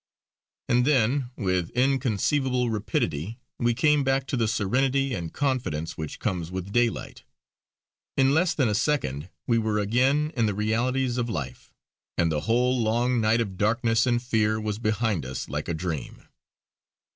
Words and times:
And 0.67 0.83
then, 0.83 1.29
with 1.35 1.69
inconceivable 1.75 2.71
rapidity, 2.71 3.37
we 3.59 3.75
came 3.75 4.03
back 4.03 4.25
to 4.29 4.35
the 4.35 4.47
serenity 4.47 5.13
and 5.13 5.31
confidence 5.31 5.95
which 5.95 6.17
comes 6.17 6.49
with 6.49 6.71
daylight. 6.71 7.23
In 8.17 8.33
less 8.33 8.55
than 8.55 8.67
a 8.67 8.73
second 8.73 9.29
we 9.45 9.59
were 9.59 9.77
again 9.77 10.31
in 10.35 10.47
the 10.47 10.55
realities 10.55 11.19
of 11.19 11.29
life; 11.29 11.71
and 12.17 12.31
the 12.31 12.41
whole 12.49 12.81
long 12.81 13.21
night 13.21 13.41
of 13.41 13.59
darkness 13.59 14.07
and 14.07 14.19
fear 14.19 14.59
was 14.59 14.79
behind 14.79 15.23
us 15.23 15.47
like 15.47 15.67
a 15.67 15.73
dream. 15.75 16.23